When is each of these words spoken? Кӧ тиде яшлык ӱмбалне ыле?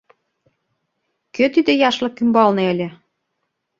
Кӧ 1.35 1.45
тиде 1.53 1.73
яшлык 1.89 2.15
ӱмбалне 2.23 2.63
ыле? 2.73 2.87